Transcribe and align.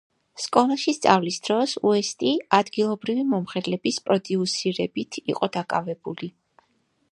სკოლაში 0.43 0.93
სწავლის 0.97 1.35
დროს, 1.47 1.75
უესტი 1.89 2.31
ადგილობრივი 2.59 3.27
მომღერლების 3.35 4.01
პროდიუსირებით 4.09 5.23
იყო 5.35 5.51
დაკავებული. 5.59 6.35